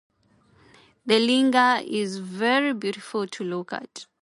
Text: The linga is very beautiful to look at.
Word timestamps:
The 1.05 1.19
linga 1.19 1.79
is 1.85 2.17
very 2.17 2.73
beautiful 2.73 3.27
to 3.27 3.43
look 3.43 3.71
at. 3.71 4.07